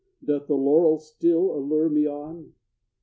[0.25, 2.53] Doth the laurel still allure me on?